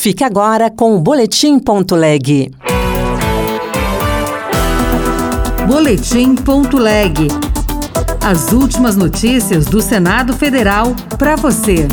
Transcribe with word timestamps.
Fique 0.00 0.24
agora 0.24 0.70
com 0.70 0.96
o 0.96 0.98
Boletim.leg. 0.98 2.50
Boletim.leg. 5.68 7.28
As 8.24 8.50
últimas 8.50 8.96
notícias 8.96 9.66
do 9.66 9.82
Senado 9.82 10.32
Federal 10.32 10.96
para 11.18 11.36
você. 11.36 11.86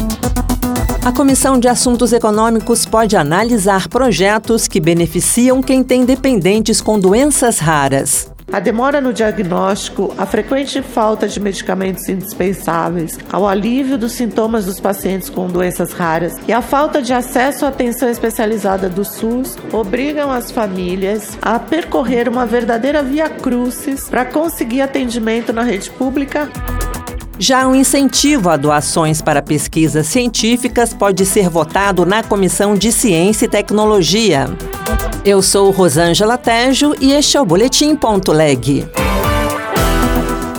A 1.03 1.11
Comissão 1.11 1.59
de 1.59 1.67
Assuntos 1.67 2.13
Econômicos 2.13 2.85
pode 2.85 3.17
analisar 3.17 3.89
projetos 3.89 4.69
que 4.69 4.79
beneficiam 4.79 5.61
quem 5.61 5.83
tem 5.83 6.05
dependentes 6.05 6.79
com 6.79 6.97
doenças 6.97 7.59
raras. 7.59 8.36
A 8.51 8.61
demora 8.61 9.01
no 9.01 9.11
diagnóstico, 9.11 10.13
a 10.17 10.25
frequente 10.25 10.81
falta 10.81 11.27
de 11.27 11.37
medicamentos 11.37 12.07
indispensáveis, 12.07 13.19
ao 13.29 13.45
alívio 13.45 13.97
dos 13.97 14.13
sintomas 14.13 14.65
dos 14.65 14.79
pacientes 14.79 15.29
com 15.29 15.47
doenças 15.47 15.91
raras 15.91 16.33
e 16.47 16.53
a 16.53 16.61
falta 16.61 17.01
de 17.01 17.11
acesso 17.11 17.65
à 17.65 17.67
atenção 17.67 18.09
especializada 18.09 18.87
do 18.87 19.03
SUS 19.03 19.57
obrigam 19.73 20.31
as 20.31 20.49
famílias 20.49 21.37
a 21.41 21.59
percorrer 21.59 22.29
uma 22.29 22.45
verdadeira 22.45 23.03
via 23.03 23.29
crucis 23.29 24.09
para 24.09 24.23
conseguir 24.23 24.79
atendimento 24.79 25.51
na 25.51 25.63
rede 25.63 25.89
pública. 25.91 26.49
Já 27.39 27.67
um 27.67 27.75
incentivo 27.75 28.49
a 28.49 28.57
doações 28.57 29.21
para 29.21 29.43
pesquisas 29.43 30.07
científicas 30.07 30.91
pode 30.91 31.23
ser 31.23 31.49
votado 31.49 32.03
na 32.03 32.23
Comissão 32.23 32.73
de 32.73 32.91
Ciência 32.91 33.45
e 33.45 33.47
Tecnologia. 33.47 34.47
Eu 35.23 35.43
sou 35.43 35.69
Rosângela 35.69 36.35
Tejo 36.35 36.95
e 36.99 37.13
este 37.13 37.37
é 37.37 37.41
o 37.41 37.45
Boletim 37.45 37.95
Ponto 37.95 38.31
Leg. 38.31 38.87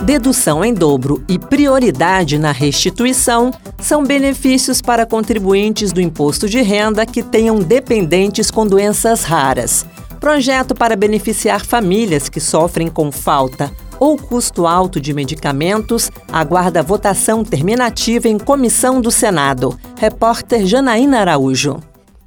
Dedução 0.03 0.63
em 0.63 0.73
dobro 0.73 1.21
e 1.27 1.37
prioridade 1.37 2.39
na 2.39 2.53
restituição 2.53 3.51
são 3.77 4.03
benefícios 4.03 4.81
para 4.81 5.05
contribuintes 5.05 5.91
do 5.91 5.99
imposto 5.99 6.47
de 6.47 6.61
renda 6.61 7.05
que 7.05 7.21
tenham 7.21 7.59
dependentes 7.59 8.49
com 8.49 8.65
doenças 8.65 9.23
raras. 9.23 9.85
Projeto 10.17 10.73
para 10.73 10.95
beneficiar 10.95 11.65
famílias 11.65 12.29
que 12.29 12.39
sofrem 12.39 12.87
com 12.87 13.11
falta 13.11 13.69
ou 13.99 14.17
custo 14.17 14.65
alto 14.65 14.99
de 14.99 15.13
medicamentos 15.13 16.09
aguarda 16.31 16.81
votação 16.81 17.43
terminativa 17.43 18.27
em 18.27 18.37
comissão 18.37 19.01
do 19.01 19.11
Senado. 19.11 19.77
Repórter 19.97 20.65
Janaína 20.65 21.19
Araújo. 21.19 21.79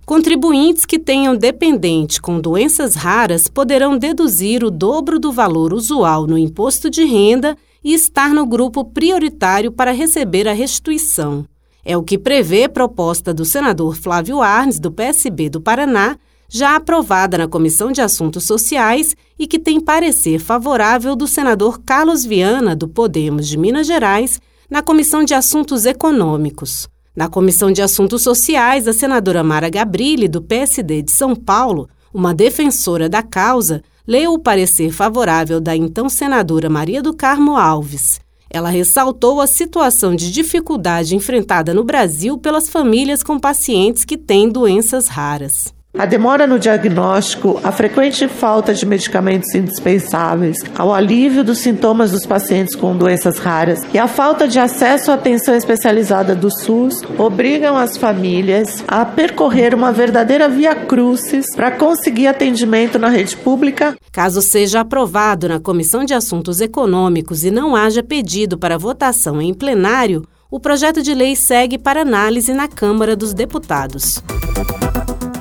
Contribuintes 0.05 0.84
que 0.84 0.98
tenham 0.98 1.37
dependente 1.37 2.20
com 2.20 2.41
doenças 2.41 2.95
raras 2.95 3.48
poderão 3.48 3.97
deduzir 3.97 4.62
o 4.62 4.70
dobro 4.70 5.19
do 5.19 5.33
valor 5.33 5.73
usual 5.73 6.27
no 6.27 6.37
imposto 6.37 6.91
de 6.91 7.05
renda 7.05 7.56
e 7.83 7.95
estar 7.95 8.31
no 8.31 8.45
grupo 8.45 8.84
prioritário 8.84 9.73
para 9.73 9.92
receber 9.92 10.47
a 10.48 10.53
restituição. 10.53 11.47
É 11.84 11.97
o 11.97 12.03
que 12.03 12.19
prevê 12.19 12.69
proposta 12.69 13.33
do 13.34 13.45
senador 13.45 13.97
Flávio 13.97 14.41
Arnes, 14.41 14.79
do 14.79 14.91
PSB 14.91 15.48
do 15.48 15.61
Paraná, 15.61 16.17
já 16.55 16.77
aprovada 16.77 17.39
na 17.39 17.48
Comissão 17.48 17.91
de 17.91 18.03
Assuntos 18.03 18.45
Sociais 18.45 19.17
e 19.39 19.47
que 19.47 19.58
tem 19.58 19.81
parecer 19.81 20.39
favorável 20.39 21.17
do 21.17 21.27
senador 21.27 21.81
Carlos 21.81 22.27
Viana, 22.27 22.77
do 22.77 22.86
Podemos 22.86 23.48
de 23.48 23.56
Minas 23.56 23.86
Gerais, 23.86 24.39
na 24.69 24.83
Comissão 24.83 25.25
de 25.25 25.33
Assuntos 25.33 25.86
Econômicos. 25.86 26.91
Na 27.17 27.27
Comissão 27.27 27.73
de 27.73 27.80
Assuntos 27.80 28.23
Sociais, 28.23 28.86
a 28.86 28.92
senadora 28.92 29.42
Mara 29.42 29.70
Gabrilli, 29.70 30.28
do 30.28 30.42
PSD 30.42 31.00
de 31.00 31.11
São 31.11 31.34
Paulo, 31.34 31.89
uma 32.12 32.34
defensora 32.34 33.08
da 33.08 33.23
causa, 33.23 33.83
leu 34.06 34.34
o 34.34 34.39
parecer 34.39 34.92
favorável 34.92 35.58
da 35.58 35.75
então 35.75 36.06
senadora 36.11 36.69
Maria 36.69 37.00
do 37.00 37.17
Carmo 37.17 37.56
Alves. 37.56 38.20
Ela 38.50 38.69
ressaltou 38.69 39.41
a 39.41 39.47
situação 39.47 40.14
de 40.14 40.30
dificuldade 40.30 41.17
enfrentada 41.17 41.73
no 41.73 41.83
Brasil 41.83 42.36
pelas 42.36 42.69
famílias 42.69 43.23
com 43.23 43.41
pacientes 43.41 44.05
que 44.05 44.19
têm 44.19 44.50
doenças 44.50 45.08
raras. 45.08 45.73
A 45.98 46.07
demora 46.07 46.47
no 46.47 46.59
diagnóstico, 46.59 47.61
a 47.62 47.71
frequente 47.71 48.27
falta 48.27 48.73
de 48.73 48.87
medicamentos 48.87 49.55
indispensáveis, 49.55 50.57
ao 50.75 50.93
alívio 50.93 51.45
dos 51.45 51.59
sintomas 51.59 52.11
dos 52.11 52.25
pacientes 52.25 52.75
com 52.75 52.97
doenças 52.97 53.39
raras 53.39 53.79
e 53.92 53.98
a 53.98 54.08
falta 54.08 54.48
de 54.48 54.58
acesso 54.58 55.11
à 55.11 55.14
atenção 55.14 55.55
especializada 55.55 56.35
do 56.35 56.51
SUS 56.51 57.03
obrigam 57.19 57.77
as 57.77 57.98
famílias 57.98 58.83
a 58.89 59.05
percorrer 59.05 59.75
uma 59.75 59.92
verdadeira 59.92 60.48
via 60.48 60.75
crucis 60.75 61.55
para 61.55 61.70
conseguir 61.70 62.27
atendimento 62.27 62.98
na 62.98 63.11
rede 63.11 63.36
pública. 63.36 63.95
Caso 64.11 64.41
seja 64.41 64.80
aprovado 64.80 65.47
na 65.47 65.61
Comissão 65.61 66.07
de 66.07 66.14
Assuntos 66.14 66.63
Econômicos 66.63 67.45
e 67.45 67.51
não 67.51 67.77
haja 67.77 68.03
pedido 68.03 68.57
para 68.57 68.79
votação 68.79 69.42
em 69.42 69.53
plenário, 69.53 70.27
o 70.51 70.59
projeto 70.59 71.03
de 71.03 71.13
lei 71.13 71.36
segue 71.36 71.77
para 71.77 72.01
análise 72.01 72.55
na 72.55 72.67
Câmara 72.67 73.14
dos 73.14 73.35
Deputados 73.35 74.23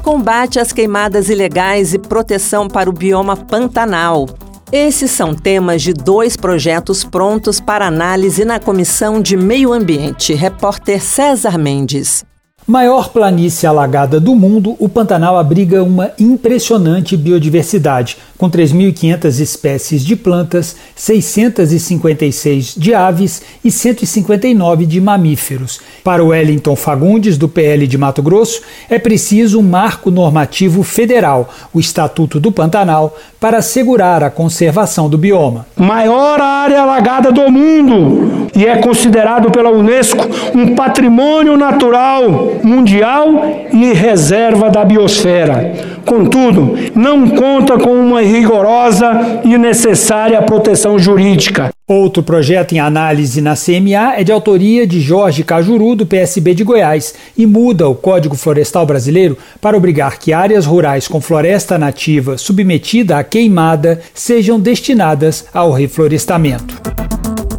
combate 0.02 0.60
às 0.60 0.74
queimadas 0.74 1.30
ilegais 1.30 1.94
e 1.94 2.00
proteção 2.00 2.68
para 2.68 2.90
o 2.90 2.94
bioma 2.94 3.38
Pantanal. 3.38 4.28
Esses 4.72 5.12
são 5.12 5.36
temas 5.36 5.82
de 5.82 5.94
dois 5.94 6.38
projetos 6.38 7.04
prontos 7.04 7.60
para 7.60 7.86
análise 7.86 8.46
na 8.46 8.60
Comissão 8.60 9.22
de 9.22 9.36
Meio 9.36 9.74
Ambiente. 9.74 10.34
Repórter 10.34 11.02
César 11.02 11.58
Mendes. 11.58 12.24
Maior 12.68 13.10
planície 13.10 13.68
alagada 13.68 14.20
do 14.20 14.36
mundo, 14.36 14.76
o 14.78 14.88
Pantanal 14.88 15.36
abriga 15.36 15.84
uma 15.84 16.12
impressionante 16.20 17.18
biodiversidade, 17.18 18.18
com 18.38 18.50
3.500 18.50 19.40
espécies 19.40 20.06
de 20.06 20.16
plantas, 20.16 20.76
656 20.96 22.76
de 22.78 22.94
aves 22.94 23.42
e 23.64 23.72
159 23.72 24.86
de 24.86 25.02
mamíferos. 25.02 25.80
Para 26.04 26.24
o 26.24 26.28
Wellington 26.28 26.76
Fagundes, 26.76 27.36
do 27.36 27.50
PL 27.50 27.88
de 27.88 27.98
Mato 27.98 28.22
Grosso, 28.22 28.62
é 28.88 29.00
preciso 29.00 29.60
um 29.60 29.64
marco 29.64 30.12
normativo 30.12 30.84
federal, 30.84 31.50
o 31.74 31.80
Estatuto 31.80 32.40
do 32.40 32.52
Pantanal, 32.52 33.18
para 33.40 33.58
assegurar 33.58 34.24
a 34.24 34.30
conservação 34.30 35.10
do 35.10 35.18
bioma. 35.18 35.66
Maior 35.76 36.40
área 36.40 36.82
alagada 36.82 37.32
do 37.32 37.50
mundo 37.52 38.50
e 38.56 38.66
é 38.66 38.78
considerado 38.78 39.50
pela 39.50 39.72
Unesco 39.72 40.24
um 40.54 40.76
patrimônio 40.76 41.58
natural 41.58 42.51
mundial 42.64 43.68
e 43.72 43.94
reserva 43.94 44.70
da 44.70 44.84
biosfera. 44.84 45.74
Contudo, 46.06 46.76
não 46.96 47.30
conta 47.30 47.78
com 47.78 47.92
uma 47.92 48.22
rigorosa 48.22 49.42
e 49.44 49.58
necessária 49.58 50.42
proteção 50.42 50.98
jurídica. 50.98 51.72
Outro 51.88 52.24
projeto 52.24 52.74
em 52.74 52.80
análise 52.80 53.42
na 53.42 53.54
CMA 53.54 54.16
é 54.16 54.24
de 54.24 54.32
autoria 54.32 54.88
de 54.88 55.02
Jorge 55.02 55.44
Cajuru, 55.44 55.96
do 55.96 56.06
PSB 56.06 56.54
de 56.54 56.64
Goiás, 56.64 57.14
e 57.38 57.46
muda 57.46 57.88
o 57.88 57.96
Código 57.96 58.36
Florestal 58.36 58.86
Brasileiro 58.86 59.38
para 59.60 59.76
obrigar 59.76 60.18
que 60.18 60.32
áreas 60.32 60.66
rurais 60.66 61.08
com 61.08 61.20
floresta 61.20 61.78
nativa 61.78 62.38
submetida 62.38 63.18
à 63.18 63.24
queimada 63.24 64.00
sejam 64.14 64.60
destinadas 64.60 65.46
ao 65.54 65.72
reflorestamento. 65.72 66.82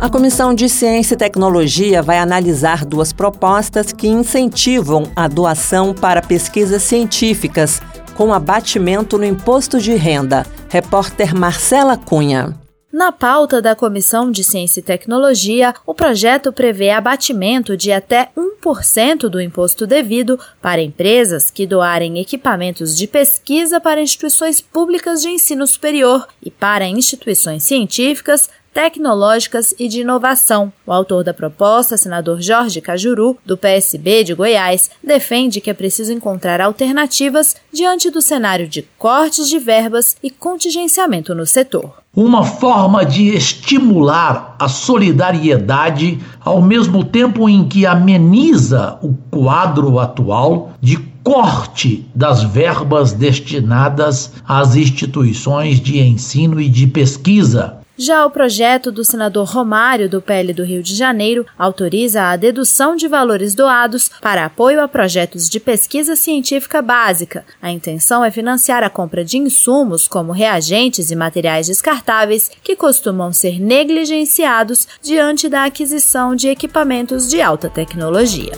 A 0.03 0.11
Comissão 0.11 0.53
de 0.53 0.69
Ciência 0.69 1.15
e 1.15 1.17
Tecnologia 1.17 2.03
vai 2.03 2.19
analisar 2.19 2.85
duas 2.85 3.13
propostas 3.13 3.93
que 3.93 4.09
incentivam 4.09 5.05
a 5.15 5.29
doação 5.29 5.95
para 5.95 6.21
pesquisas 6.21 6.83
científicas 6.83 7.81
com 8.17 8.35
abatimento 8.35 9.17
no 9.17 9.25
imposto 9.25 9.79
de 9.79 9.95
renda. 9.95 10.45
Repórter 10.69 11.37
Marcela 11.37 11.97
Cunha. 11.97 12.53
Na 12.93 13.13
pauta 13.13 13.63
da 13.63 13.77
Comissão 13.77 14.33
de 14.33 14.43
Ciência 14.43 14.81
e 14.81 14.83
Tecnologia, 14.83 15.73
o 15.87 15.95
projeto 15.95 16.53
prevê 16.53 16.91
abatimento 16.91 17.77
de 17.77 17.93
até 17.93 18.29
1% 18.37 19.29
do 19.29 19.41
imposto 19.41 19.87
devido 19.87 20.39
para 20.61 20.83
empresas 20.83 21.49
que 21.49 21.65
doarem 21.65 22.19
equipamentos 22.19 22.97
de 22.97 23.07
pesquisa 23.07 23.81
para 23.81 24.03
instituições 24.03 24.61
públicas 24.61 25.23
de 25.23 25.29
ensino 25.29 25.65
superior 25.65 26.27
e 26.43 26.51
para 26.51 26.87
instituições 26.87 27.63
científicas 27.63 28.51
tecnológicas 28.73 29.75
e 29.79 29.89
de 29.89 30.01
inovação. 30.01 30.73
O 30.87 30.93
autor 30.93 31.23
da 31.23 31.35
proposta, 31.35 31.97
senador 31.97 32.41
Jorge 32.41 32.81
Cajuru, 32.81 33.37
do 33.45 33.57
PSB 33.57 34.25
de 34.25 34.35
Goiás, 34.35 34.91
defende 35.03 35.61
que 35.61 35.71
é 35.71 35.75
preciso 35.75 36.13
encontrar 36.13 36.61
alternativas 36.61 37.57
diante 37.73 38.11
do 38.11 38.23
cenário 38.23 38.67
de 38.67 38.83
cortes 38.99 39.49
de 39.49 39.59
verbas 39.59 40.17
e 40.23 40.31
contingenciamento 40.31 41.35
no 41.35 41.47
setor. 41.47 42.03
Uma 42.15 42.45
forma 42.45 43.05
de 43.05 43.29
estimular 43.29 44.57
a 44.59 44.69
solidariedade 44.69 46.19
ao 46.41 46.61
mesmo 46.61 47.05
tempo 47.05 47.49
em 47.49 47.67
que 47.67 47.87
ameniza 47.87 48.99
o 49.03 49.15
quadro 49.31 49.99
atual 49.99 50.73
de 50.81 50.99
corte 51.23 52.05
das 52.15 52.43
verbas 52.43 53.13
destinadas 53.13 54.33
às 54.47 54.75
instituições 54.75 55.81
de 55.81 56.01
ensino 56.01 56.61
e 56.61 56.69
de 56.69 56.87
pesquisa 56.87 57.82
já 57.97 58.25
o 58.25 58.31
projeto 58.31 58.91
do 58.91 59.05
senador 59.05 59.47
Romário, 59.49 60.09
do 60.09 60.21
PL 60.21 60.53
do 60.53 60.65
Rio 60.65 60.83
de 60.83 60.95
Janeiro, 60.95 61.47
autoriza 61.59 62.23
a 62.25 62.37
dedução 62.37 62.97
de 62.97 63.07
valores 63.07 63.55
doados 63.55 64.11
para 64.21 64.45
apoio 64.45 64.83
a 64.83 64.89
projetos 64.89 65.49
de 65.49 65.61
pesquisa 65.61 66.17
científica 66.17 66.81
básica. 66.81 67.45
A 67.61 67.71
intenção 67.71 68.25
é 68.25 68.31
financiar 68.31 68.83
a 68.83 68.91
compra 68.91 69.25
de 69.25 69.39
insumos, 69.39 70.09
como 70.09 70.33
reagentes 70.33 71.11
e 71.11 71.17
materiais 71.17 71.67
descartáveis, 71.67 72.51
que 72.63 72.75
costumam 72.75 73.33
ser 73.33 73.61
negligenciados 73.61 74.89
diante 75.03 75.49
da 75.49 75.65
aquisição 75.65 76.35
de 76.35 76.49
equipamentos 76.49 77.29
de 77.29 77.41
alta 77.41 77.69
tecnologia. 77.69 78.53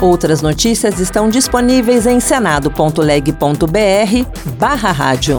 Outras 0.00 0.42
notícias 0.42 1.00
estão 1.00 1.28
disponíveis 1.28 2.06
em 2.06 2.20
senado.leg.br 2.20 3.32
barra 4.58 4.92
rádio. 4.92 5.38